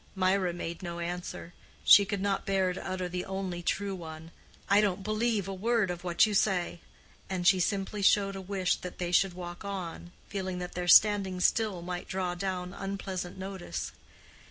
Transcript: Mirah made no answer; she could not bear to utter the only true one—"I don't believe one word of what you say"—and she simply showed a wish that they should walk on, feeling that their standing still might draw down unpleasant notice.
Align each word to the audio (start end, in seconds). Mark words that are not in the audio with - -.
Mirah 0.15 0.51
made 0.51 0.81
no 0.81 0.97
answer; 0.97 1.53
she 1.83 2.05
could 2.05 2.21
not 2.21 2.43
bear 2.47 2.73
to 2.73 2.89
utter 2.89 3.07
the 3.07 3.23
only 3.23 3.61
true 3.61 3.93
one—"I 3.93 4.81
don't 4.81 5.03
believe 5.03 5.47
one 5.47 5.61
word 5.61 5.91
of 5.91 6.03
what 6.03 6.25
you 6.25 6.33
say"—and 6.33 7.45
she 7.45 7.59
simply 7.59 8.01
showed 8.01 8.35
a 8.35 8.41
wish 8.41 8.77
that 8.77 8.97
they 8.97 9.11
should 9.11 9.35
walk 9.35 9.63
on, 9.63 10.11
feeling 10.27 10.57
that 10.57 10.71
their 10.73 10.87
standing 10.87 11.39
still 11.39 11.83
might 11.83 12.07
draw 12.07 12.33
down 12.33 12.73
unpleasant 12.73 13.37
notice. 13.37 13.91